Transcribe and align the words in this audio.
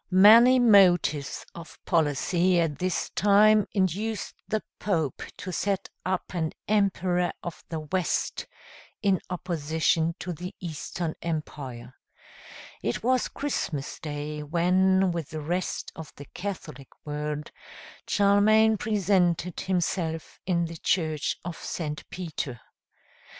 Many 0.09 0.57
motives 0.57 1.45
of 1.53 1.77
policy 1.85 2.59
at 2.59 2.79
this 2.79 3.11
time 3.11 3.67
induced 3.71 4.33
the 4.47 4.63
Pope 4.79 5.21
to 5.37 5.51
set 5.51 5.89
up 6.03 6.33
an 6.33 6.53
emperor 6.67 7.31
of 7.43 7.63
the 7.69 7.81
West 7.81 8.47
in 9.03 9.21
opposition 9.29 10.15
to 10.17 10.33
the 10.33 10.55
Eastern 10.59 11.13
Empire. 11.21 11.93
It 12.81 13.03
was 13.03 13.27
Christmas 13.27 13.99
day, 13.99 14.41
when, 14.41 15.11
with 15.11 15.29
the 15.29 15.39
rest 15.39 15.91
of 15.95 16.11
the 16.15 16.25
Catholic 16.25 16.89
world, 17.05 17.51
Charlemagne 18.07 18.77
presented 18.77 19.59
himself 19.59 20.39
in 20.47 20.65
the 20.65 20.77
church 20.77 21.37
of 21.45 21.55
St. 21.59 22.09
Peter. 22.09 22.59